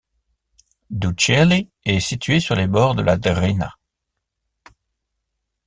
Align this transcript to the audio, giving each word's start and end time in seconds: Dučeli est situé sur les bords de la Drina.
Dučeli 0.89 1.69
est 1.85 1.99
situé 1.99 2.39
sur 2.39 2.55
les 2.55 2.65
bords 2.65 2.95
de 2.95 3.03
la 3.03 3.17
Drina. 3.17 3.77